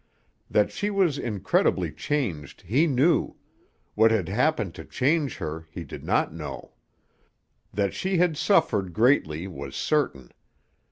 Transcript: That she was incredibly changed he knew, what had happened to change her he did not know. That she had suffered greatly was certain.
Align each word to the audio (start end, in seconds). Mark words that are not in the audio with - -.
That 0.49 0.71
she 0.71 0.89
was 0.89 1.19
incredibly 1.19 1.91
changed 1.91 2.61
he 2.61 2.87
knew, 2.87 3.35
what 3.93 4.09
had 4.09 4.29
happened 4.29 4.73
to 4.73 4.83
change 4.83 5.37
her 5.37 5.67
he 5.69 5.83
did 5.83 6.03
not 6.03 6.33
know. 6.33 6.73
That 7.71 7.93
she 7.93 8.17
had 8.17 8.35
suffered 8.35 8.93
greatly 8.93 9.47
was 9.47 9.75
certain. 9.75 10.31